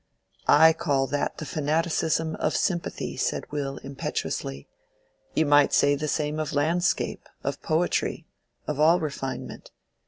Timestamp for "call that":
0.73-1.37